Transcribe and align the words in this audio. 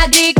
magic 0.00 0.39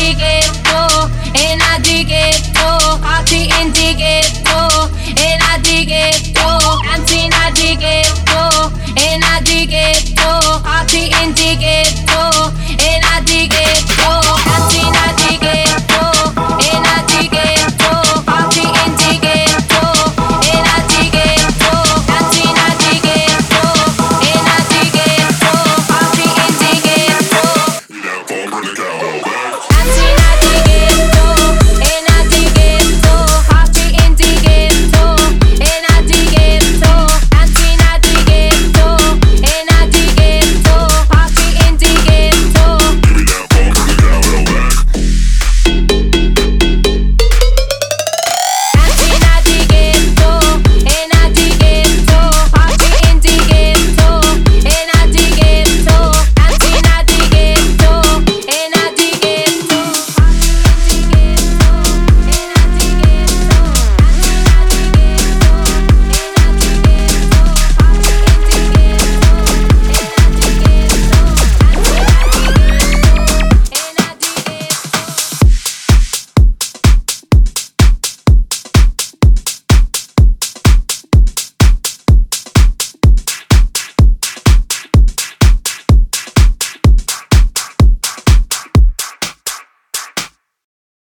Breakout. 28.75 29.10